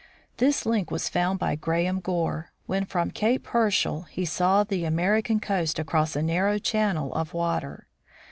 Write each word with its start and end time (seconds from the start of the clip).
This 0.37 0.65
link 0.65 0.89
was 0.89 1.09
found 1.09 1.37
by 1.37 1.53
Graham 1.55 1.99
Gore, 1.99 2.51
when 2.65 2.85
from 2.85 3.11
Cape 3.11 3.45
Herschel 3.45 4.07
he 4.09 4.25
saw 4.25 4.63
the 4.63 4.83
American 4.83 5.39
coast 5.39 5.77
across 5.77 6.15
a 6.15 6.23
narrow 6.23 6.57
channel 6.57 7.13
of 7.13 7.35
water. 7.35 7.85